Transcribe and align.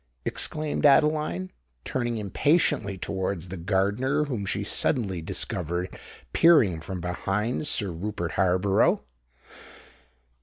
exclaimed 0.25 0.83
Adeline, 0.83 1.51
turning 1.85 2.17
impatiently 2.17 2.97
towards 2.97 3.49
the 3.49 3.55
gardener, 3.55 4.23
whom 4.25 4.47
she 4.47 4.63
suddenly 4.63 5.21
discovered 5.21 5.95
peering 6.33 6.79
from 6.79 6.99
behind 6.99 7.67
Sir 7.67 7.91
Rupert 7.91 8.31
Harborough. 8.31 9.03